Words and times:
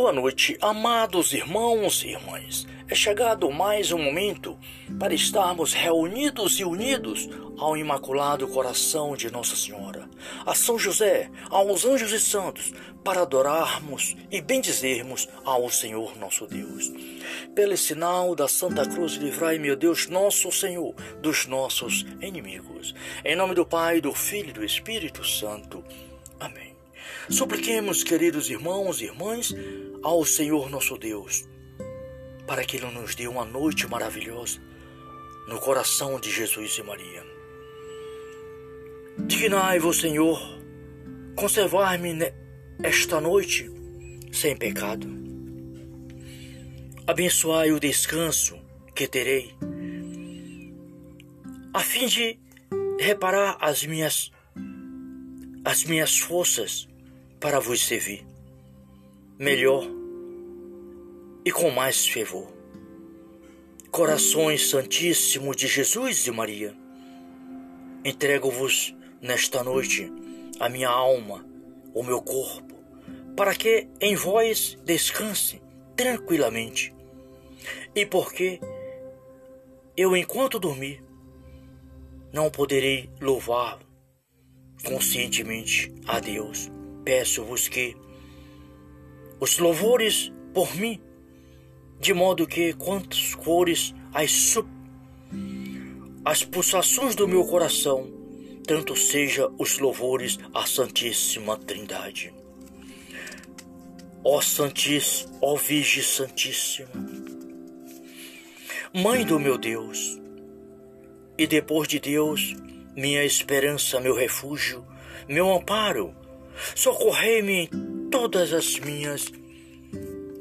Boa 0.00 0.14
noite, 0.14 0.56
amados 0.62 1.34
irmãos 1.34 2.02
e 2.02 2.08
irmãs. 2.08 2.66
É 2.88 2.94
chegado 2.94 3.50
mais 3.50 3.92
um 3.92 3.98
momento 3.98 4.58
para 4.98 5.12
estarmos 5.12 5.74
reunidos 5.74 6.58
e 6.58 6.64
unidos 6.64 7.28
ao 7.58 7.76
Imaculado 7.76 8.48
Coração 8.48 9.14
de 9.14 9.30
Nossa 9.30 9.54
Senhora, 9.54 10.08
a 10.46 10.54
São 10.54 10.78
José, 10.78 11.30
aos 11.50 11.84
anjos 11.84 12.12
e 12.12 12.18
santos, 12.18 12.72
para 13.04 13.20
adorarmos 13.20 14.16
e 14.30 14.40
bendizermos 14.40 15.28
ao 15.44 15.68
Senhor 15.68 16.16
nosso 16.16 16.46
Deus. 16.46 16.90
Pelo 17.54 17.76
sinal 17.76 18.34
da 18.34 18.48
Santa 18.48 18.88
Cruz, 18.88 19.16
livrai, 19.16 19.58
meu 19.58 19.76
Deus, 19.76 20.06
nosso 20.06 20.50
Senhor, 20.50 20.94
dos 21.20 21.44
nossos 21.44 22.06
inimigos. 22.22 22.94
Em 23.22 23.36
nome 23.36 23.54
do 23.54 23.66
Pai, 23.66 24.00
do 24.00 24.14
Filho 24.14 24.48
e 24.48 24.54
do 24.54 24.64
Espírito 24.64 25.22
Santo. 25.22 25.84
Amém. 26.40 26.70
Supliquemos, 27.30 28.02
queridos 28.02 28.50
irmãos 28.50 29.00
e 29.00 29.04
irmãs, 29.04 29.54
ao 30.02 30.24
Senhor 30.24 30.70
nosso 30.70 30.96
Deus, 30.96 31.48
para 32.46 32.64
que 32.64 32.76
Ele 32.76 32.86
nos 32.86 33.14
dê 33.14 33.28
uma 33.28 33.44
noite 33.44 33.86
maravilhosa 33.86 34.60
no 35.46 35.58
coração 35.60 36.18
de 36.18 36.30
Jesus 36.30 36.78
e 36.78 36.82
Maria. 36.82 37.24
Dignai-vos, 39.26 40.00
Senhor, 40.00 40.40
conservar-me 41.36 42.32
esta 42.82 43.20
noite 43.20 43.70
sem 44.32 44.56
pecado. 44.56 45.06
Abençoai 47.06 47.72
o 47.72 47.80
descanso 47.80 48.58
que 48.94 49.06
terei, 49.06 49.54
a 51.74 51.80
fim 51.80 52.06
de 52.06 52.38
reparar 52.98 53.56
as 53.60 53.84
minhas 53.84 54.30
as 55.62 55.84
minhas 55.84 56.18
forças 56.18 56.88
para 57.38 57.60
vos 57.60 57.86
servir 57.86 58.29
melhor 59.40 59.82
e 61.46 61.50
com 61.50 61.70
mais 61.70 62.06
fervor. 62.06 62.52
Corações 63.90 64.68
Santíssimo 64.68 65.56
de 65.56 65.66
Jesus 65.66 66.26
e 66.26 66.30
Maria, 66.30 66.76
entrego-vos 68.04 68.94
nesta 69.18 69.64
noite 69.64 70.12
a 70.60 70.68
minha 70.68 70.90
alma, 70.90 71.42
o 71.94 72.02
meu 72.02 72.20
corpo, 72.20 72.74
para 73.34 73.54
que 73.54 73.88
em 73.98 74.14
vós 74.14 74.76
descanse 74.84 75.62
tranquilamente. 75.96 76.94
E 77.94 78.04
porque 78.04 78.60
eu, 79.96 80.14
enquanto 80.14 80.60
dormir, 80.60 81.02
não 82.30 82.50
poderei 82.50 83.08
louvar 83.18 83.78
conscientemente 84.84 85.90
a 86.06 86.20
Deus 86.20 86.70
peço-vos 87.04 87.66
que 87.66 87.96
os 89.40 89.58
louvores 89.58 90.32
por 90.54 90.74
mim, 90.76 91.00
de 91.98 92.12
modo 92.12 92.46
que 92.46 92.72
quantas 92.74 93.34
cores 93.34 93.94
as, 94.12 94.56
as 96.24 96.44
pulsações 96.44 97.14
do 97.14 97.26
meu 97.26 97.44
coração, 97.44 98.08
tanto 98.66 98.94
seja 98.94 99.50
os 99.58 99.78
louvores 99.78 100.38
à 100.54 100.66
Santíssima 100.66 101.56
Trindade. 101.56 102.32
Ó 104.22 104.40
Santíssimo, 104.40 105.38
ó 105.40 105.56
Virgem 105.56 106.02
Santíssima, 106.02 106.90
Mãe 108.92 109.24
do 109.24 109.38
meu 109.38 109.56
Deus, 109.56 110.20
e 111.38 111.46
depois 111.46 111.88
de 111.88 112.00
Deus, 112.00 112.56
minha 112.96 113.24
esperança, 113.24 114.00
meu 114.00 114.14
refúgio, 114.14 114.84
meu 115.28 115.50
amparo, 115.50 116.14
Socorrei-me 116.74 117.70
todas 118.10 118.52
as 118.52 118.78
minhas 118.78 119.32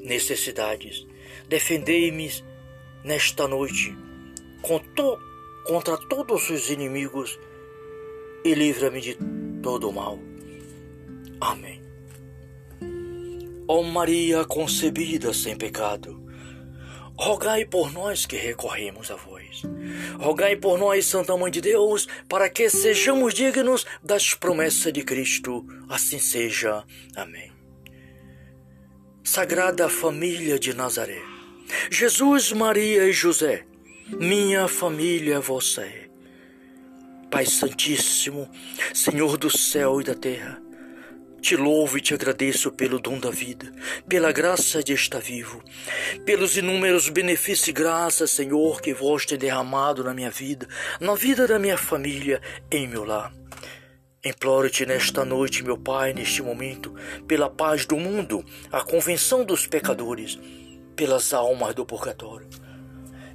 necessidades. 0.03 1.06
Defendei-me 1.48 2.32
nesta 3.04 3.48
noite 3.48 3.95
contra 4.61 5.98
todos 6.10 6.49
os 6.49 6.70
inimigos 6.70 7.39
e 8.44 8.54
livra-me 8.54 9.02
de 9.02 9.17
todo 9.61 9.89
o 9.89 9.94
mal. 9.94 10.20
Amém. 11.39 11.82
Ó 13.67 13.83
Maria 13.83 14.44
concebida 14.45 15.32
sem 15.32 15.55
pecado, 15.55 16.20
rogai 17.15 17.65
por 17.65 17.94
nós 17.94 18.26
que 18.26 18.36
recorremos 18.36 19.11
a 19.11 19.15
vós. 19.15 19.61
Rogai 20.20 20.55
por 20.55 20.77
nós, 20.80 21.05
Santa 21.05 21.38
Mãe 21.38 21.52
de 21.52 21.61
Deus, 21.61 22.08
para 22.27 22.49
que 22.49 22.70
sejamos 22.70 23.33
dignos 23.33 23.86
das 24.04 24.33
promessas 24.33 24.92
de 24.92 25.04
Cristo. 25.04 25.65
Assim 25.88 26.20
seja. 26.20 26.83
Amém. 27.15 27.58
Sagrada 29.32 29.88
Família 29.88 30.58
de 30.58 30.73
Nazaré, 30.73 31.22
Jesus, 31.92 32.52
Maria 32.52 33.06
e 33.06 33.14
José, 33.14 33.64
minha 34.20 34.67
família 34.67 35.40
vossa 35.40 35.84
é. 35.84 36.10
Pai 37.30 37.45
Santíssimo, 37.45 38.50
Senhor 38.92 39.38
do 39.38 39.56
céu 39.56 40.02
e 40.02 40.04
da 40.04 40.16
terra, 40.16 40.60
te 41.39 41.56
louvo 41.56 42.00
e 42.00 42.02
te 42.02 42.16
agradeço 42.16 42.72
pelo 42.72 43.00
dom 43.00 43.20
da 43.20 43.30
vida, 43.30 43.72
pela 44.08 44.32
graça 44.32 44.84
de 44.84 44.94
estar 44.94 45.20
vivo, 45.20 45.64
pelos 46.26 46.58
inúmeros 46.58 47.08
benefícios 47.08 47.68
e 47.68 47.72
graças, 47.72 48.32
Senhor, 48.32 48.82
que 48.82 48.95
vós 48.95 49.28
tem 49.28 49.38
derramado 49.38 50.04
na 50.04 50.12
minha 50.12 50.32
vida, 50.32 50.68
na 51.00 51.14
vida 51.14 51.48
da 51.48 51.60
minha 51.60 51.78
família, 51.78 52.42
em 52.72 52.88
meu 52.88 53.06
lar. 53.06 53.39
Imploro-te 54.24 54.86
nesta 54.86 55.24
noite, 55.24 55.64
meu 55.64 55.78
Pai, 55.78 56.12
neste 56.12 56.42
momento, 56.42 56.94
pela 57.26 57.50
paz 57.50 57.86
do 57.86 57.96
mundo, 57.96 58.44
a 58.70 58.82
convenção 58.82 59.46
dos 59.46 59.66
pecadores, 59.66 60.38
pelas 60.94 61.34
almas 61.34 61.74
do 61.74 61.86
purgatório. 61.86 62.50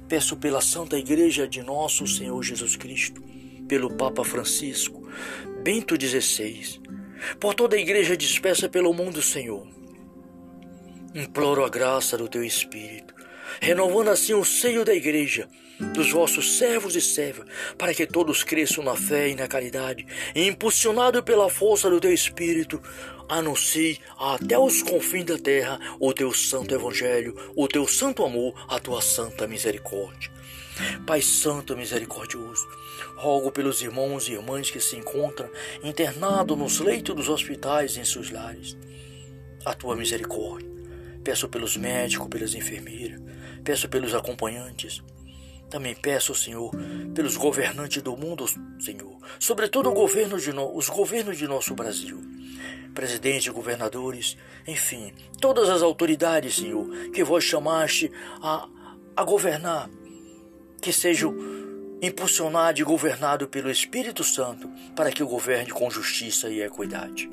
Peço 0.07 0.37
pela 0.37 0.61
Santa 0.61 0.95
Igreja 0.95 1.47
de 1.47 1.63
nosso 1.63 2.05
Senhor 2.05 2.39
Jesus 2.43 2.75
Cristo, 2.75 3.19
pelo 3.67 3.95
Papa 3.95 4.23
Francisco, 4.23 5.09
Bento 5.63 5.99
XVI, 5.99 6.79
por 7.39 7.55
toda 7.55 7.75
a 7.75 7.79
igreja 7.79 8.15
dispersa 8.15 8.69
pelo 8.69 8.93
mundo, 8.93 9.23
Senhor. 9.23 9.67
Imploro 11.15 11.65
a 11.65 11.69
graça 11.69 12.15
do 12.15 12.27
teu 12.27 12.43
Espírito, 12.43 13.15
renovando 13.59 14.09
assim 14.09 14.35
o 14.35 14.45
seio 14.45 14.85
da 14.85 14.93
igreja, 14.93 15.49
dos 15.79 16.11
vossos 16.11 16.57
servos 16.57 16.95
e 16.95 17.01
servas, 17.01 17.47
para 17.77 17.93
que 17.93 18.05
todos 18.05 18.43
cresçam 18.43 18.83
na 18.83 18.95
fé 18.95 19.29
e 19.29 19.35
na 19.35 19.47
caridade, 19.47 20.05
e 20.33 20.47
impulsionado 20.47 21.21
pela 21.23 21.49
força 21.49 21.89
do 21.89 21.99
teu 21.99 22.13
Espírito, 22.13 22.81
anuncie 23.27 23.99
até 24.17 24.57
os 24.57 24.81
confins 24.81 25.25
da 25.25 25.37
terra 25.37 25.79
o 25.99 26.13
teu 26.13 26.33
santo 26.33 26.73
evangelho, 26.73 27.35
o 27.55 27.67
teu 27.67 27.87
santo 27.87 28.23
amor, 28.23 28.53
a 28.67 28.79
tua 28.79 29.01
santa 29.01 29.47
misericórdia. 29.47 30.35
Pai 31.07 31.21
Santo 31.21 31.77
Misericordioso, 31.77 32.67
rogo 33.15 33.49
pelos 33.49 33.81
irmãos 33.81 34.27
e 34.27 34.33
irmãs 34.33 34.69
que 34.69 34.81
se 34.81 34.97
encontram 34.97 35.49
internados 35.81 36.57
nos 36.57 36.79
leitos 36.79 37.15
dos 37.15 37.29
hospitais 37.29 37.95
e 37.95 38.01
em 38.01 38.05
seus 38.05 38.29
lares. 38.29 38.77
A 39.63 39.73
tua 39.73 39.95
misericórdia. 39.95 40.69
Peço 41.23 41.47
pelos 41.47 41.77
médicos, 41.77 42.27
pelas 42.27 42.53
enfermeiras, 42.53 43.19
peço 43.63 43.87
pelos 43.87 44.13
acompanhantes. 44.13 45.01
Também 45.75 45.93
peço, 45.93 46.33
Senhor, 46.33 46.71
pelos 47.13 47.35
governantes 47.35 48.01
do 48.01 48.15
mundo, 48.15 48.45
Senhor, 48.79 49.17
sobretudo 49.37 49.91
governo 49.91 50.37
no, 50.53 50.73
os 50.73 50.87
governos 50.87 51.37
de 51.37 51.45
nosso 51.49 51.75
Brasil, 51.75 52.17
presidentes, 52.93 53.49
governadores, 53.49 54.37
enfim, 54.65 55.13
todas 55.41 55.67
as 55.67 55.81
autoridades, 55.81 56.55
Senhor, 56.55 56.87
que 57.13 57.25
vós 57.25 57.43
chamaste 57.43 58.09
a, 58.41 58.69
a 59.17 59.23
governar 59.25 59.89
que 60.81 60.93
sejam 60.93 61.35
impulsionado 62.01 62.79
e 62.79 62.83
governado 62.85 63.45
pelo 63.45 63.69
Espírito 63.69 64.23
Santo 64.23 64.71
para 64.95 65.11
que 65.11 65.23
o 65.23 65.27
governe 65.27 65.71
com 65.71 65.91
justiça 65.91 66.49
e 66.49 66.61
equidade. 66.61 67.29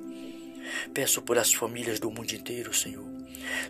Peço 0.92 1.22
por 1.22 1.38
as 1.38 1.54
famílias 1.54 2.00
do 2.00 2.10
mundo 2.10 2.32
inteiro, 2.32 2.74
Senhor, 2.74 3.06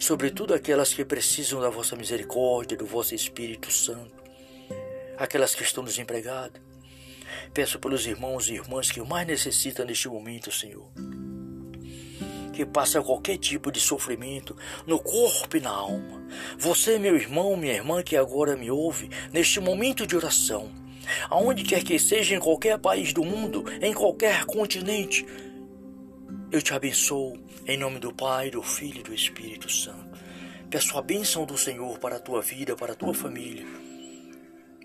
sobretudo 0.01 0.55
aquelas 0.55 0.95
que 0.95 1.05
precisam 1.05 1.61
da 1.61 1.69
vossa 1.69 1.95
misericórdia, 1.95 2.75
do 2.75 2.87
vosso 2.87 3.15
Espírito 3.15 3.71
Santo, 3.71 4.22
aquelas 5.17 5.55
que 5.55 5.63
estão 5.63 5.85
desempregadas. 5.85 6.61
Peço 7.53 7.79
pelos 7.79 8.07
irmãos 8.07 8.49
e 8.49 8.55
irmãs 8.55 8.91
que 8.91 9.01
mais 9.01 9.27
necessitam 9.27 9.85
neste 9.85 10.09
momento, 10.09 10.51
Senhor 10.51 10.91
que 12.53 12.67
passa 12.67 13.03
qualquer 13.03 13.39
tipo 13.39 13.73
de 13.73 13.81
sofrimento 13.81 14.57
no 14.87 15.01
corpo 15.01 15.57
e 15.57 15.61
na 15.61 15.71
alma. 15.71 16.23
Você, 16.59 16.99
meu 16.99 17.17
irmão, 17.17 17.57
minha 17.57 17.73
irmã 17.73 18.03
que 18.03 18.17
agora 18.17 18.57
me 18.57 18.71
ouve 18.71 19.11
neste 19.33 19.59
momento 19.59 20.07
de 20.07 20.15
oração, 20.15 20.71
aonde 21.29 21.65
quer 21.65 21.83
que 21.83 21.99
seja, 21.99 22.37
em 22.37 22.39
qualquer 22.39 22.79
país 22.79 23.13
do 23.13 23.25
mundo, 23.25 23.65
em 23.81 23.93
qualquer 23.93 24.45
continente, 24.45 25.27
eu 26.51 26.61
te 26.61 26.75
abençoo 26.75 27.43
em 27.67 27.79
nome 27.79 27.99
do 27.99 28.13
Pai, 28.13 28.51
do 28.51 28.63
Filho 28.63 29.01
e 29.01 29.03
do 29.03 29.15
Espírito 29.15 29.71
Santo. 29.71 30.13
Peço 30.69 30.97
a 30.97 31.03
bênção 31.03 31.45
do 31.45 31.57
Senhor 31.57 31.99
para 31.99 32.17
a 32.17 32.21
tua 32.21 32.43
vida, 32.43 32.77
para 32.77 32.93
a 32.93 32.97
tua 32.97 33.15
família. 33.15 33.82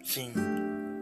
Sim 0.07 0.31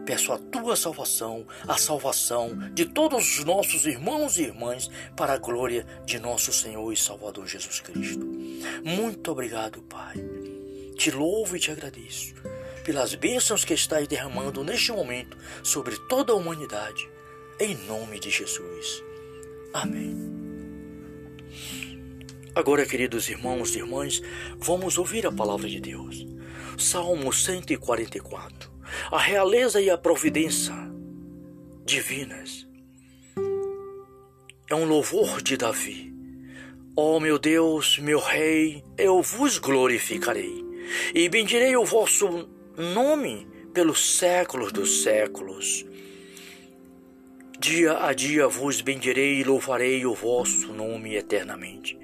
Peço 0.04 0.32
a 0.32 0.38
tua 0.38 0.76
salvação, 0.76 1.44
a 1.66 1.76
salvação 1.76 2.56
de 2.72 2.84
todos 2.86 3.38
os 3.38 3.44
nossos 3.44 3.84
irmãos 3.86 4.38
e 4.38 4.42
irmãs, 4.42 4.88
para 5.16 5.32
a 5.32 5.38
glória 5.38 5.84
de 6.04 6.20
nosso 6.20 6.52
Senhor 6.52 6.92
e 6.92 6.96
Salvador 6.96 7.44
Jesus 7.44 7.80
Cristo. 7.80 8.24
Muito 8.84 9.32
obrigado, 9.32 9.82
Pai. 9.82 10.14
Te 10.96 11.10
louvo 11.10 11.56
e 11.56 11.58
te 11.58 11.72
agradeço 11.72 12.34
pelas 12.84 13.16
bênçãos 13.16 13.64
que 13.64 13.74
estás 13.74 14.06
derramando 14.06 14.62
neste 14.62 14.92
momento 14.92 15.36
sobre 15.60 15.96
toda 16.08 16.32
a 16.32 16.36
humanidade. 16.36 17.08
Em 17.58 17.74
nome 17.74 18.20
de 18.20 18.30
Jesus. 18.30 19.02
Amém. 19.74 20.16
Agora, 22.54 22.86
queridos 22.86 23.28
irmãos 23.28 23.74
e 23.74 23.78
irmãs, 23.78 24.22
vamos 24.56 24.98
ouvir 24.98 25.26
a 25.26 25.32
palavra 25.32 25.68
de 25.68 25.80
Deus. 25.80 26.24
Salmo 26.78 27.32
144. 27.32 28.75
A 29.10 29.18
realeza 29.18 29.80
e 29.80 29.90
a 29.90 29.98
providência 29.98 30.74
divinas. 31.84 32.66
É 34.68 34.74
um 34.74 34.84
louvor 34.84 35.40
de 35.40 35.56
Davi. 35.56 36.12
Ó 36.96 37.16
oh, 37.16 37.20
meu 37.20 37.38
Deus, 37.38 37.98
meu 37.98 38.18
Rei, 38.18 38.82
eu 38.98 39.22
vos 39.22 39.58
glorificarei 39.58 40.64
e 41.14 41.28
bendirei 41.28 41.76
o 41.76 41.84
vosso 41.84 42.48
nome 42.76 43.46
pelos 43.72 44.16
séculos 44.16 44.72
dos 44.72 45.02
séculos. 45.02 45.84
Dia 47.58 48.04
a 48.04 48.12
dia 48.12 48.48
vos 48.48 48.80
bendirei 48.80 49.40
e 49.40 49.44
louvarei 49.44 50.04
o 50.04 50.14
vosso 50.14 50.72
nome 50.72 51.14
eternamente. 51.14 51.98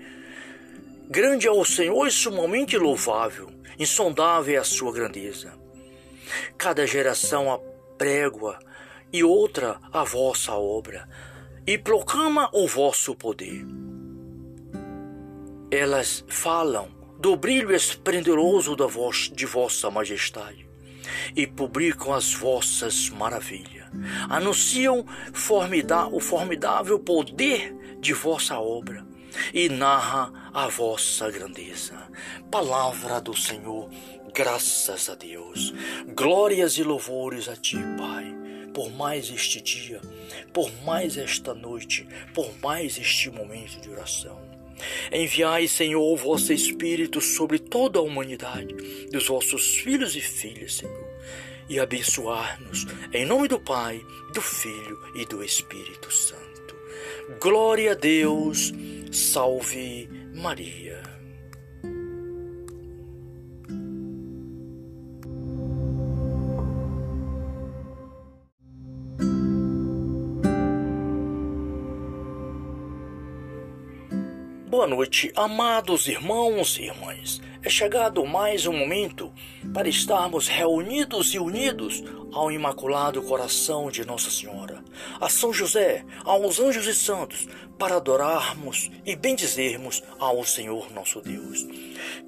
Grande 1.08 1.46
é 1.46 1.50
o 1.50 1.64
Senhor 1.64 2.06
e 2.06 2.11
sumamente 2.11 2.76
louvável, 2.76 3.50
insondável 3.78 4.55
é 4.55 4.58
a 4.58 4.64
sua 4.64 4.93
grandeza. 4.93 5.62
Cada 6.57 6.87
geração 6.87 7.53
aprégua 7.53 8.59
e 9.13 9.23
outra 9.23 9.79
a 9.93 10.05
vossa 10.05 10.55
obra, 10.55 11.09
e 11.67 11.77
proclama 11.79 12.49
o 12.53 12.67
vosso 12.67 13.15
poder. 13.15 13.65
Elas 15.71 16.25
falam 16.29 16.89
do 17.19 17.37
brilho 17.37 17.75
esplendoroso 17.75 18.75
da 18.75 18.87
voz, 18.87 19.31
de 19.33 19.47
vossa 19.47 19.91
majestade 19.91 20.73
e 21.35 21.47
publicam 21.47 22.13
as 22.13 22.35
vossas 22.35 23.09
maravilhas. 23.11 23.87
Anunciam 24.29 25.05
formida, 25.33 26.07
o 26.07 26.21
formidável 26.21 26.99
poder 26.99 27.77
de 28.01 28.13
vossa 28.13 28.59
obra 28.59 29.07
e 29.53 29.69
narra 29.69 30.51
a 30.53 30.69
vossa 30.69 31.31
grandeza. 31.31 31.95
Palavra 32.51 33.21
do 33.21 33.37
Senhor, 33.37 33.89
graças 34.35 35.09
a 35.09 35.15
Deus. 35.15 35.73
Glórias 36.15 36.79
e 36.79 36.83
louvores 36.83 37.49
a 37.49 37.57
ti, 37.57 37.79
Pai 37.99 38.43
por 38.73 38.91
mais 38.91 39.31
este 39.31 39.61
dia, 39.61 40.01
por 40.53 40.71
mais 40.83 41.17
esta 41.17 41.55
noite, 41.55 42.07
por 42.35 42.51
mais 42.61 42.99
este 42.99 43.31
momento 43.31 43.81
de 43.81 43.91
oração. 43.91 44.41
Enviai, 45.13 45.69
Senhor, 45.69 46.03
o 46.03 46.17
vosso 46.17 46.53
Espírito 46.53 47.21
sobre 47.21 47.59
toda 47.59 47.99
a 47.99 48.03
humanidade, 48.03 48.75
dos 49.11 49.29
vossos 49.29 49.77
filhos 49.77 50.17
e 50.17 50.21
filhas, 50.21 50.75
Senhor, 50.75 51.09
e 51.69 51.79
abençoar-nos, 51.79 52.87
em 53.13 53.25
nome 53.25 53.47
do 53.47 53.61
Pai, 53.61 54.01
do 54.33 54.41
Filho 54.41 54.99
e 55.15 55.25
do 55.27 55.45
Espírito 55.45 56.13
Santo. 56.13 56.43
Glória 57.41 57.93
a 57.93 57.95
Deus, 57.95 58.73
salve 59.13 60.09
Maria. 60.35 61.12
Boa 74.73 74.87
noite, 74.87 75.31
amados 75.37 76.09
irmãos 76.09 76.79
e 76.79 76.85
irmãs. 76.85 77.43
É 77.63 77.69
chegado 77.69 78.25
mais 78.25 78.65
um 78.65 78.73
momento 78.73 79.31
para 79.71 79.87
estarmos 79.87 80.49
reunidos 80.49 81.35
e 81.35 81.39
unidos 81.39 82.03
ao 82.33 82.51
Imaculado 82.51 83.21
Coração 83.21 83.91
de 83.91 84.03
Nossa 84.03 84.31
Senhora, 84.31 84.83
a 85.21 85.29
São 85.29 85.53
José, 85.53 86.07
aos 86.25 86.59
anjos 86.59 86.87
e 86.87 86.95
santos, 86.95 87.47
para 87.79 87.97
adorarmos 87.97 88.91
e 89.05 89.15
bendizermos 89.15 90.03
ao 90.19 90.43
Senhor 90.43 90.91
nosso 90.91 91.21
Deus. 91.21 91.67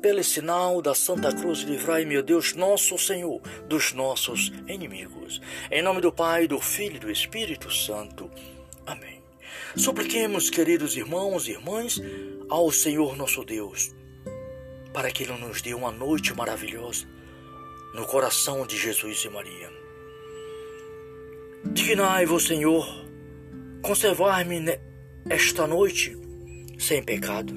Pelo 0.02 0.23
sinal 0.23 0.82
da 0.82 0.94
Santa 0.94 1.35
Cruz, 1.35 1.61
livrai, 1.61 2.05
meu 2.05 2.23
Deus, 2.23 2.55
nosso 2.55 2.99
Senhor, 2.99 3.41
dos 3.67 3.94
nossos 3.94 4.52
inimigos. 4.69 5.41
Em 5.70 5.81
nome 5.81 6.02
do 6.02 6.12
Pai, 6.12 6.46
do 6.46 6.61
Filho 6.61 6.96
e 6.96 7.00
do 7.00 7.11
Espírito 7.11 7.73
Santo. 7.73 8.31
Amém. 8.87 9.13
Supliquemos, 9.76 10.50
queridos 10.50 10.96
irmãos 10.96 11.48
e 11.48 11.50
irmãs, 11.50 12.00
ao 12.48 12.70
Senhor 12.70 13.16
nosso 13.16 13.44
Deus, 13.44 13.92
para 14.92 15.10
que 15.10 15.24
Ele 15.24 15.32
nos 15.32 15.60
dê 15.60 15.74
uma 15.74 15.90
noite 15.90 16.32
maravilhosa 16.32 17.06
no 17.92 18.06
coração 18.06 18.64
de 18.64 18.76
Jesus 18.76 19.24
e 19.24 19.28
Maria. 19.28 19.72
Dignai-vos, 21.72 22.46
Senhor, 22.46 22.86
conservar-me 23.82 24.78
esta 25.28 25.66
noite 25.66 26.16
sem 26.78 27.02
pecado. 27.02 27.54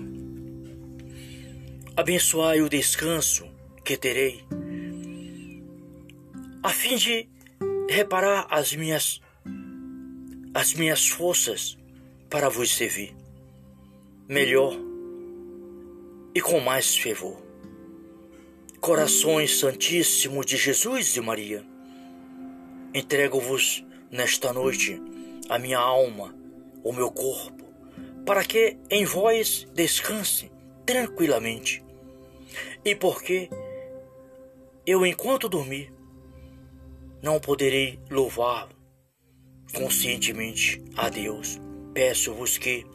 Abençoai 1.96 2.62
o 2.62 2.70
descanso 2.70 3.48
que 3.86 3.96
terei, 3.96 4.44
a 6.64 6.70
fim 6.70 6.96
de 6.96 7.30
reparar 7.88 8.48
as 8.50 8.74
minhas 8.74 9.22
as 10.54 10.74
minhas 10.74 11.08
forças 11.08 11.77
para 12.30 12.50
vos 12.50 12.76
servir 12.76 13.16
melhor 14.28 14.78
e 16.36 16.42
com 16.42 16.60
mais 16.60 16.96
fervor. 16.96 17.42
Corações 18.82 19.58
Santíssimos 19.58 20.46
de 20.46 20.58
Jesus 20.58 21.16
e 21.16 21.22
Maria, 21.22 21.66
entrego-vos 22.94 23.86
nesta 24.12 24.52
noite 24.52 25.02
a 25.50 25.58
minha 25.58 25.80
alma, 25.80 26.36
o 26.84 26.92
meu 26.92 27.10
corpo, 27.10 27.66
para 28.26 28.44
que 28.44 28.78
em 28.90 29.06
vós 29.06 29.66
descanse 29.74 30.52
tranquilamente. 30.86 31.84
E 32.84 32.94
porque 32.96 33.50
eu, 34.86 35.06
enquanto 35.06 35.50
dormir, 35.50 35.92
não 37.22 37.40
poderei 37.40 38.00
louvar 38.10 38.70
conscientemente 39.74 40.82
a 40.96 41.10
Deus, 41.10 41.60
peço-vos 41.98 42.60
que 42.60 42.86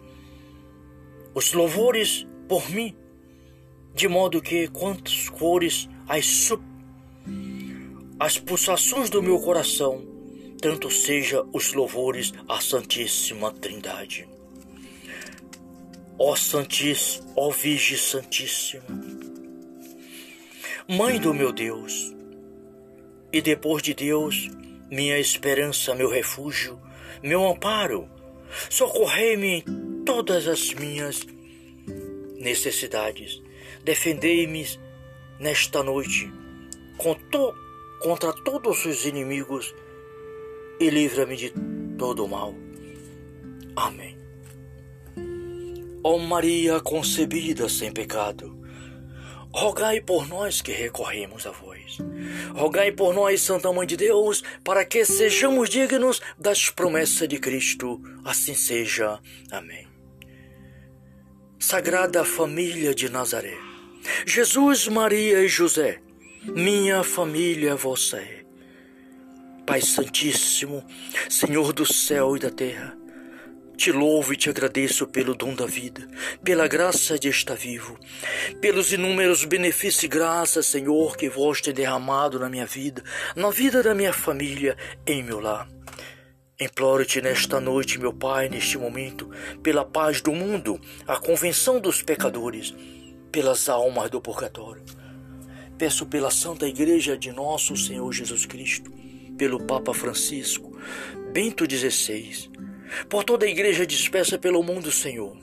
os 1.35 1.53
louvores 1.53 2.25
por 2.49 2.71
mim, 2.71 2.97
de 3.93 4.07
modo 4.07 4.41
que 4.41 4.69
quantas 4.69 5.29
cores 5.29 5.89
as, 6.09 6.53
as 8.21 8.39
pulsações 8.39 9.11
do 9.11 9.21
meu 9.21 9.41
coração, 9.41 10.07
tanto 10.61 10.89
seja 10.89 11.45
os 11.53 11.73
louvores 11.73 12.33
à 12.49 12.61
Santíssima 12.61 13.51
Trindade. 13.51 14.29
Ó 16.17 16.37
Santíssimo, 16.37 17.33
ó 17.35 17.51
Virgem 17.51 17.99
Santíssima, 17.99 18.85
Mãe 20.89 21.19
do 21.19 21.35
meu 21.35 21.53
Deus, 21.53 22.15
e 23.33 23.43
depois 23.43 23.83
de 23.83 23.95
Deus, 23.95 24.49
minha 24.89 25.19
esperança, 25.19 25.93
meu 25.93 26.09
refúgio, 26.09 26.81
meu 27.21 27.45
amparo, 27.45 28.09
socorrei-me 28.71 29.65
todas 30.05 30.47
as 30.47 30.73
minhas 30.75 31.27
necessidades. 32.37 33.43
Defendei-me 33.85 34.67
nesta 35.39 35.83
noite 35.83 36.33
contra 36.97 38.33
todos 38.45 38.85
os 38.85 39.05
inimigos 39.07 39.75
e 40.79 40.91
livra-me 40.91 41.37
de 41.37 41.53
todo 41.99 42.25
o 42.25 42.29
mal. 42.29 42.55
Amém. 43.77 44.19
Ó 46.05 46.19
Maria 46.19 46.81
concebida 46.81 47.69
sem 47.69 47.93
pecado, 47.93 48.59
rogai 49.55 50.01
por 50.01 50.29
nós 50.29 50.61
que 50.61 50.73
recorremos 50.73 51.47
a 51.47 51.53
vós. 51.53 51.72
Rogai 52.55 52.93
por 52.93 53.15
nós, 53.15 53.41
Santa 53.41 53.73
Mãe 53.73 53.87
de 53.87 53.97
Deus, 53.97 54.43
para 54.65 54.85
que 54.85 55.05
sejamos 55.05 55.69
dignos 55.69 56.21
das 56.39 56.71
promessas 56.71 57.29
de 57.29 57.39
Cristo. 57.39 58.01
Assim 58.25 58.55
seja. 58.55 59.19
Amém. 59.51 59.93
Sagrada 61.59 62.25
Família 62.25 62.93
de 62.93 63.09
Nazaré, 63.09 63.57
Jesus, 64.27 64.89
Maria 64.89 65.45
e 65.45 65.49
José, 65.49 66.01
minha 66.43 67.05
família 67.05 67.77
é. 68.15 68.45
Pai 69.65 69.81
Santíssimo, 69.81 70.85
Senhor 71.31 71.73
do 71.73 71.87
céu 71.87 72.37
e 72.37 72.41
da 72.41 72.51
terra, 72.51 72.99
te 73.77 73.91
louvo 73.91 74.33
e 74.33 74.37
te 74.37 74.51
agradeço 74.51 75.07
pelo 75.07 75.35
dom 75.35 75.55
da 75.55 75.67
vida, 75.67 76.07
pela 76.45 76.69
graça 76.69 77.19
de 77.19 77.29
estar 77.29 77.55
vivo, 77.55 77.99
pelos 78.61 78.93
inúmeros 78.93 79.45
benefícios 79.45 80.05
e 80.05 80.09
graças, 80.09 80.67
Senhor, 80.67 81.17
que 81.17 81.29
vós 81.29 81.61
tem 81.61 81.75
derramado 81.75 82.39
na 82.39 82.49
minha 82.49 82.67
vida, 82.67 83.03
na 83.35 83.51
vida 83.51 83.83
da 83.83 83.95
minha 83.95 84.13
família, 84.13 84.77
em 85.07 85.23
meu 85.23 85.41
lar. 85.41 85.69
Imploro-te 86.61 87.21
nesta 87.21 87.61
noite, 87.61 87.99
meu 87.99 88.13
Pai, 88.13 88.49
neste 88.49 88.79
momento, 88.79 89.29
pela 89.63 89.85
paz 89.85 90.21
do 90.21 90.33
mundo, 90.33 90.81
a 91.09 91.17
convenção 91.17 91.81
dos 91.81 92.03
pecadores, 92.03 92.73
pelas 93.33 93.69
almas 93.69 94.11
do 94.11 94.21
purgatório. 94.21 94.85
Peço 95.77 96.07
pela 96.07 96.31
Santa 96.31 96.69
Igreja 96.69 97.17
de 97.17 97.33
nosso 97.33 97.77
Senhor 97.77 98.13
Jesus 98.13 98.47
Cristo, 98.47 98.93
pelo 99.37 99.65
Papa 99.67 99.93
Francisco, 99.93 100.79
Bento 101.33 101.65
XVI, 101.69 102.49
por 103.09 103.25
toda 103.25 103.47
a 103.47 103.49
Igreja 103.49 103.87
dispersa 103.87 104.39
pelo 104.39 104.63
mundo, 104.63 104.91
Senhor. 104.91 105.37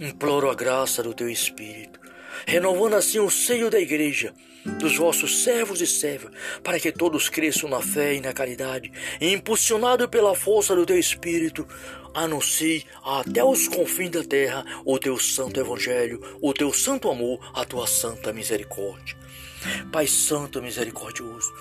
Imploro 0.00 0.50
a 0.50 0.54
graça 0.54 1.02
do 1.02 1.12
Teu 1.12 1.28
Espírito, 1.28 1.98
renovando 2.46 2.94
assim 2.94 3.18
o 3.18 3.30
seio 3.30 3.68
da 3.70 3.80
Igreja, 3.80 4.32
dos 4.80 4.96
vossos 4.96 5.42
servos 5.42 5.80
e 5.80 5.86
servas, 5.86 6.32
para 6.62 6.78
que 6.78 6.92
todos 6.92 7.28
cresçam 7.28 7.68
na 7.68 7.80
fé 7.80 8.14
e 8.14 8.20
na 8.20 8.32
caridade, 8.32 8.92
e 9.20 9.32
impulsionado 9.32 10.08
pela 10.08 10.34
força 10.34 10.74
do 10.76 10.86
Teu 10.86 10.98
Espírito, 10.98 11.66
anuncie 12.14 12.84
até 13.04 13.42
os 13.42 13.68
confins 13.68 14.10
da 14.10 14.22
terra 14.22 14.64
o 14.84 14.98
Teu 14.98 15.18
santo 15.18 15.58
Evangelho, 15.58 16.20
o 16.40 16.52
Teu 16.52 16.72
santo 16.72 17.10
amor, 17.10 17.38
a 17.54 17.64
Tua 17.64 17.86
santa 17.86 18.32
misericórdia. 18.32 19.16
Pai 19.90 20.06
Santo 20.06 20.62
Misericordioso, 20.62 21.52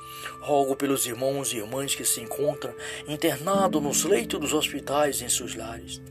rogo 0.42 0.75
pelos 0.75 1.06
irmãos 1.06 1.51
e 1.51 1.58
irmãs 1.58 1.96
que 1.96 2.06
se 2.06 2.22
encontram 2.22 2.74
internados 3.08 3.82
nos 3.82 4.04
leitos 4.04 4.39
dos 4.39 4.54
hospitais 4.54 5.22
em 5.22 5.30
seus 5.30 5.56
lares. 5.56 6.01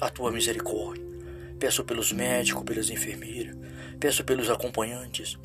A 0.00 0.10
tua 0.10 0.30
misericórdia. 0.30 1.06
Peço 1.58 1.82
pelos 1.82 2.12
médicos, 2.12 2.62
pelas 2.62 2.88
enfermeiras, 2.88 3.56
peço 3.98 4.22
pelos 4.22 4.48
acompanhantes. 4.48 5.36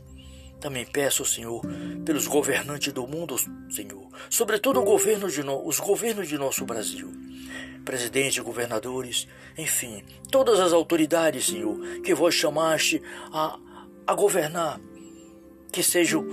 Também 0.59 0.85
peço, 0.85 1.25
Senhor, 1.25 1.61
pelos 2.05 2.27
governantes 2.27 2.93
do 2.93 3.05
mundo, 3.05 3.35
Senhor, 3.69 4.07
sobretudo 4.29 4.81
governo 4.81 5.27
no, 5.43 5.67
os 5.67 5.77
governos 5.79 6.27
de 6.29 6.37
nosso 6.37 6.63
Brasil, 6.65 7.11
presidentes, 7.83 8.39
governadores, 8.39 9.27
enfim, 9.57 10.05
todas 10.31 10.59
as 10.61 10.71
autoridades, 10.71 11.47
Senhor, 11.47 11.77
que 12.01 12.13
vós 12.13 12.33
chamaste 12.33 13.01
a, 13.33 13.59
a 14.07 14.13
governar 14.13 14.79
que 15.73 15.81
sejam 15.81 16.23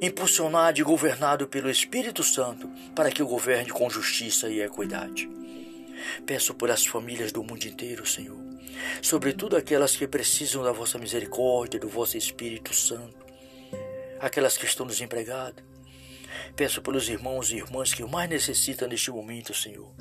impulsionado 0.00 0.80
e 0.80 0.82
governado 0.82 1.46
pelo 1.46 1.70
Espírito 1.70 2.24
Santo 2.24 2.68
para 2.96 3.12
que 3.12 3.22
o 3.22 3.26
governe 3.28 3.70
com 3.70 3.88
justiça 3.88 4.48
e 4.48 4.60
equidade. 4.60 5.30
Peço 6.26 6.52
por 6.52 6.68
as 6.68 6.84
famílias 6.84 7.30
do 7.30 7.44
mundo 7.44 7.64
inteiro, 7.64 8.04
Senhor, 8.04 8.36
sobretudo 9.00 9.56
aquelas 9.56 9.94
que 9.94 10.08
precisam 10.08 10.64
da 10.64 10.72
vossa 10.72 10.98
misericórdia, 10.98 11.78
do 11.78 11.88
vosso 11.88 12.18
Espírito 12.18 12.74
Santo, 12.74 13.24
aquelas 14.18 14.58
que 14.58 14.66
estão 14.66 14.84
desempregadas. 14.84 15.64
Peço 16.56 16.82
pelos 16.82 17.08
irmãos 17.08 17.52
e 17.52 17.58
irmãs 17.58 17.94
que 17.94 18.02
mais 18.02 18.28
necessitam 18.28 18.88
neste 18.88 19.12
momento, 19.12 19.54
Senhor 19.54 19.94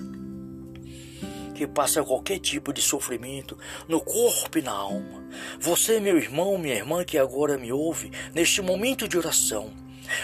que 1.61 1.67
passa 1.67 2.03
qualquer 2.03 2.39
tipo 2.39 2.73
de 2.73 2.81
sofrimento 2.81 3.55
no 3.87 4.01
corpo 4.01 4.57
e 4.57 4.63
na 4.63 4.71
alma. 4.71 5.23
Você, 5.59 5.99
meu 5.99 6.17
irmão, 6.17 6.57
minha 6.57 6.73
irmã 6.73 7.05
que 7.05 7.19
agora 7.19 7.55
me 7.55 7.71
ouve 7.71 8.11
neste 8.33 8.63
momento 8.63 9.07
de 9.07 9.15
oração, 9.15 9.71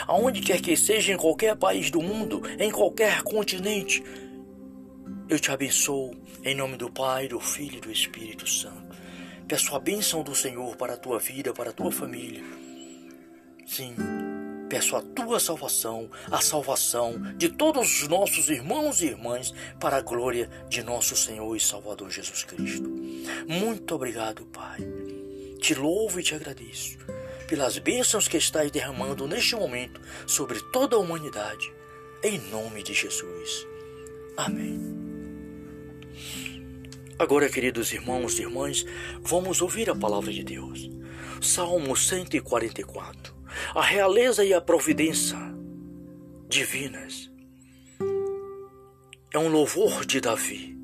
aonde 0.07 0.41
quer 0.41 0.59
que 0.59 0.75
seja, 0.75 1.13
em 1.13 1.17
qualquer 1.17 1.55
país 1.55 1.91
do 1.91 2.01
mundo, 2.01 2.41
em 2.57 2.71
qualquer 2.71 3.21
continente, 3.21 4.03
eu 5.29 5.37
te 5.37 5.51
abençoo 5.51 6.15
em 6.43 6.55
nome 6.55 6.75
do 6.75 6.89
Pai, 6.89 7.27
do 7.27 7.39
Filho 7.39 7.77
e 7.77 7.81
do 7.81 7.91
Espírito 7.91 8.49
Santo. 8.49 8.97
Peço 9.47 9.75
a 9.75 9.79
bênção 9.79 10.23
do 10.23 10.33
Senhor 10.33 10.75
para 10.75 10.93
a 10.93 10.97
tua 10.97 11.19
vida, 11.19 11.53
para 11.53 11.69
a 11.69 11.73
tua 11.73 11.91
família. 11.91 12.43
Sim, 13.63 13.93
Peço 14.69 14.95
a 14.95 15.01
tua 15.01 15.39
salvação, 15.39 16.09
a 16.29 16.41
salvação 16.41 17.15
de 17.37 17.49
todos 17.49 18.01
os 18.01 18.07
nossos 18.07 18.49
irmãos 18.49 19.01
e 19.01 19.07
irmãs, 19.07 19.53
para 19.79 19.97
a 19.97 20.01
glória 20.01 20.49
de 20.67 20.83
nosso 20.83 21.15
Senhor 21.15 21.55
e 21.55 21.59
Salvador 21.59 22.09
Jesus 22.09 22.43
Cristo. 22.43 22.89
Muito 23.47 23.95
obrigado, 23.95 24.45
Pai. 24.45 24.79
Te 25.59 25.73
louvo 25.73 26.19
e 26.19 26.23
te 26.23 26.35
agradeço 26.35 26.97
pelas 27.47 27.77
bênçãos 27.77 28.27
que 28.27 28.37
estás 28.37 28.69
derramando 28.69 29.27
neste 29.27 29.55
momento 29.55 30.01
sobre 30.27 30.59
toda 30.71 30.95
a 30.95 30.99
humanidade. 30.99 31.71
Em 32.21 32.39
nome 32.49 32.83
de 32.83 32.93
Jesus. 32.93 33.65
Amém. 34.35 34.96
Agora, 37.19 37.49
queridos 37.49 37.91
irmãos 37.91 38.37
e 38.37 38.43
irmãs, 38.43 38.85
vamos 39.21 39.61
ouvir 39.61 39.89
a 39.89 39.95
palavra 39.95 40.31
de 40.31 40.43
Deus. 40.43 40.89
Salmo 41.41 41.95
144 41.95 43.37
a 43.73 43.81
realeza 43.81 44.43
e 44.43 44.53
a 44.53 44.61
providência 44.61 45.37
divinas. 46.47 47.31
É 49.33 49.39
um 49.39 49.49
louvor 49.49 50.05
de 50.05 50.21
Davi. 50.21 50.77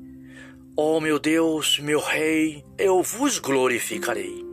Ó 0.76 0.96
oh, 0.96 1.00
meu 1.00 1.18
Deus, 1.18 1.78
meu 1.78 2.00
Rei, 2.00 2.64
eu 2.76 3.02
vos 3.02 3.38
glorificarei 3.38 4.44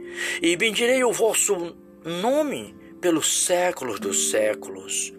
e 0.41 0.55
bendirei 0.55 1.03
o 1.03 1.11
vosso 1.11 1.75
nome 2.05 2.75
pelos 3.01 3.45
séculos 3.45 3.99
dos 3.99 4.29
séculos. 4.29 5.11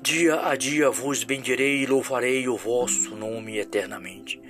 Dia 0.00 0.46
a 0.46 0.56
dia 0.56 0.90
vos 0.90 1.22
bendirei 1.22 1.82
e 1.82 1.86
louvarei 1.86 2.48
o 2.48 2.56
vosso 2.56 3.14
nome 3.14 3.58
eternamente. 3.58 4.40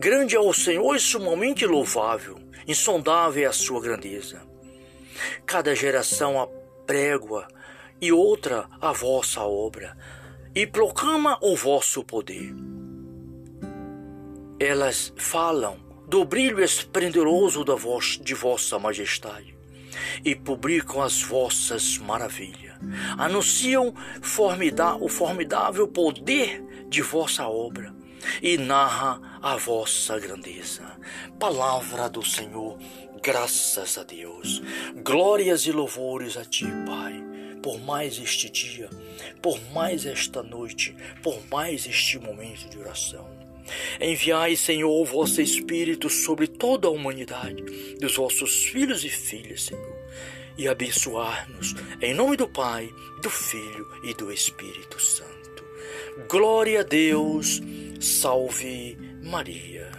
Grande 0.00 0.36
é 0.36 0.40
o 0.40 0.52
Senhor 0.52 0.94
e 0.94 1.00
sumamente 1.00 1.66
louvável, 1.66 2.38
insondável 2.68 3.42
é 3.42 3.46
a 3.46 3.52
sua 3.52 3.80
grandeza. 3.80 4.40
Cada 5.44 5.74
geração 5.74 6.40
aprégua 6.40 7.48
e 8.00 8.12
outra 8.12 8.68
a 8.80 8.92
vossa 8.92 9.40
obra, 9.40 9.98
e 10.54 10.64
proclama 10.68 11.36
o 11.42 11.56
vosso 11.56 12.04
poder. 12.04 12.54
Elas 14.60 15.12
falam 15.16 15.80
do 16.06 16.24
brilho 16.24 16.62
esplendoroso 16.62 17.64
da 17.64 17.74
voz, 17.74 18.20
de 18.22 18.34
vossa 18.34 18.78
majestade 18.78 19.58
e 20.24 20.32
publicam 20.32 21.02
as 21.02 21.20
vossas 21.22 21.98
maravilhas. 21.98 22.76
Anunciam 23.18 23.92
formidá 24.22 24.94
o 24.94 25.08
formidável 25.08 25.88
poder 25.88 26.62
de 26.88 27.02
vossa 27.02 27.48
obra 27.48 27.97
e 28.42 28.56
narra 28.56 29.38
a 29.42 29.56
vossa 29.56 30.18
grandeza. 30.18 30.84
Palavra 31.38 32.08
do 32.08 32.24
Senhor, 32.24 32.78
Graças 33.22 33.98
a 33.98 34.04
Deus. 34.04 34.62
Glórias 35.04 35.66
e 35.66 35.72
louvores 35.72 36.36
a 36.36 36.44
Ti, 36.44 36.66
Pai, 36.86 37.22
por 37.62 37.80
mais 37.80 38.18
este 38.18 38.48
dia, 38.48 38.88
por 39.42 39.60
mais 39.72 40.06
esta 40.06 40.42
noite, 40.42 40.94
por 41.22 41.40
mais 41.50 41.86
este 41.86 42.18
momento 42.18 42.68
de 42.68 42.78
oração. 42.78 43.28
Enviai, 44.00 44.56
Senhor, 44.56 44.90
o 44.90 45.04
vosso 45.04 45.42
Espírito 45.42 46.08
sobre 46.08 46.46
toda 46.46 46.88
a 46.88 46.90
humanidade, 46.90 47.62
dos 48.00 48.16
vossos 48.16 48.64
filhos 48.66 49.04
e 49.04 49.10
filhas, 49.10 49.64
Senhor, 49.64 49.98
e 50.56 50.68
abençoar-nos, 50.68 51.74
em 52.00 52.14
nome 52.14 52.36
do 52.36 52.48
Pai, 52.48 52.88
do 53.20 53.28
Filho 53.28 53.86
e 54.04 54.14
do 54.14 54.32
Espírito 54.32 55.00
Santo. 55.00 55.64
Glória 56.30 56.80
a 56.80 56.82
Deus, 56.82 57.60
salve 57.98 58.96
Maria. 59.22 59.97